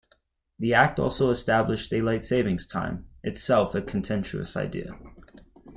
The 0.57 0.73
act 0.73 0.97
also 0.97 1.29
established 1.29 1.91
daylight 1.91 2.25
saving 2.25 2.57
time, 2.57 3.05
itself 3.23 3.75
a 3.75 3.83
contentious 3.83 4.57
idea. 4.57 4.97